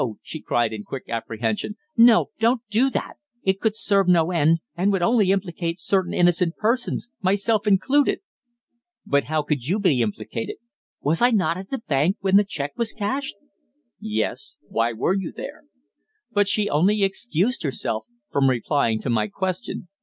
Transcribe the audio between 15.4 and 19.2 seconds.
I asked. But she only excused herself from replying to